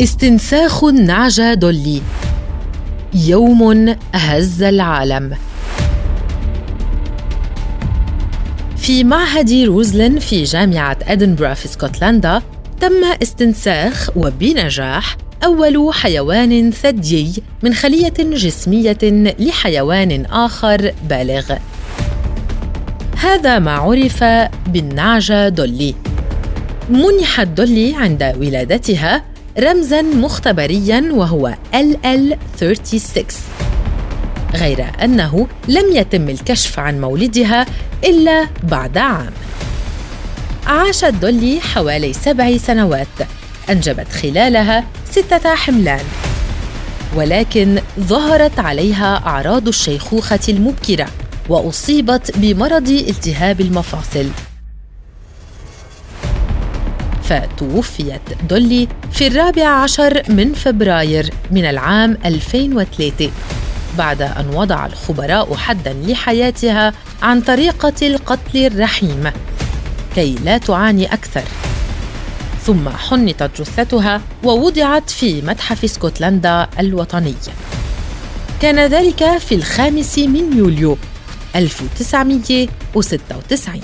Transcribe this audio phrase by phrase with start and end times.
[0.00, 2.02] استنساخ النعجة دولي
[3.14, 5.36] يوم هز العالم
[8.76, 12.42] في معهد روزلين في جامعة أدنبرا في اسكتلندا
[12.80, 17.32] تم استنساخ وبنجاح أول حيوان ثديي
[17.62, 18.98] من خلية جسمية
[19.38, 21.52] لحيوان آخر بالغ.
[23.16, 24.24] هذا ما عرف
[24.66, 25.94] بالنعجة دولي.
[26.90, 33.22] منحت دولي عند ولادتها رمزا مختبريا وهو LL36
[34.54, 37.66] غير أنه لم يتم الكشف عن مولدها
[38.04, 39.32] إلا بعد عام.
[40.66, 43.06] عاشت دولي حوالي سبع سنوات
[43.70, 46.04] أنجبت خلالها ستة حملان
[47.16, 51.08] ولكن ظهرت عليها أعراض الشيخوخة المبكرة
[51.48, 54.26] وأصيبت بمرض التهاب المفاصل.
[57.32, 58.20] فتوفيت
[58.50, 63.30] دولي في الرابع عشر من فبراير من العام 2003
[63.98, 69.30] بعد أن وضع الخبراء حداً لحياتها عن طريقة القتل الرحيم
[70.14, 71.42] كي لا تعاني أكثر.
[72.66, 77.34] ثم حنطت جثتها ووضعت في متحف اسكتلندا الوطني.
[78.62, 80.98] كان ذلك في الخامس من يوليو
[81.56, 83.80] 1996